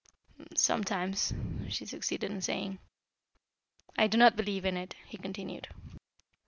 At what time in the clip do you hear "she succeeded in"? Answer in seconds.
1.69-2.41